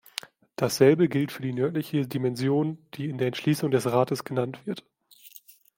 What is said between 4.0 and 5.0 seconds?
genannt wird.